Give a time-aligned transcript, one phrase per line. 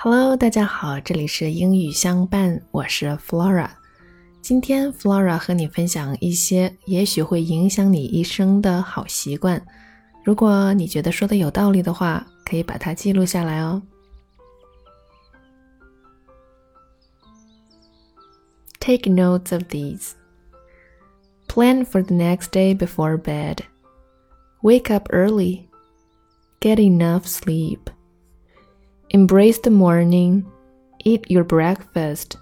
[0.00, 3.68] Hello，大家好，这里是英语相伴，我是 Flora。
[4.40, 9.60] 今天 Flora 和你分享一些也许会影响你一生的好习惯。
[10.22, 13.82] 如果你觉得说的有道理的话，可以把它记录下来哦。
[18.78, 20.12] Take notes of these.
[21.48, 23.64] Plan for the next day before bed.
[24.62, 25.62] Wake up early.
[26.60, 27.80] Get enough sleep.
[29.10, 30.50] Embrace the morning.
[31.02, 32.36] Eat your breakfast.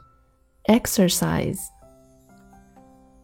[0.69, 1.71] Exercise.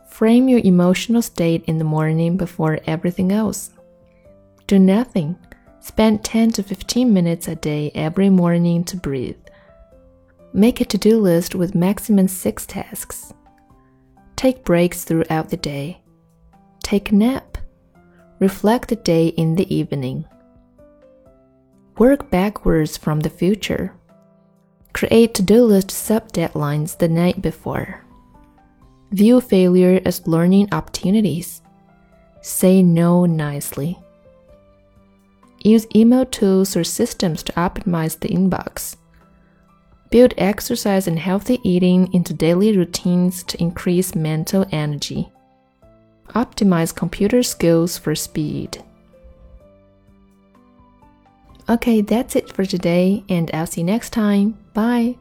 [0.08, 3.70] Frame your emotional state in the morning before everything else.
[4.68, 5.36] Do nothing.
[5.80, 9.34] Spend 10 to 15 minutes a day every morning to breathe.
[10.52, 13.32] Make a to do list with maximum six tasks.
[14.36, 16.00] Take breaks throughout the day.
[16.84, 17.58] Take a nap.
[18.38, 20.26] Reflect the day in the evening.
[21.98, 23.94] Work backwards from the future.
[24.94, 28.02] Create to do list sub deadlines the night before.
[29.10, 31.60] View failure as learning opportunities.
[32.40, 33.98] Say no nicely.
[35.62, 38.96] Use email tools or systems to optimize the inbox.
[40.10, 45.30] Build exercise and healthy eating into daily routines to increase mental energy.
[46.30, 48.82] Optimize computer skills for speed.
[51.72, 54.58] Okay, that's it for today, and I'll see you next time.
[54.74, 55.16] Bye.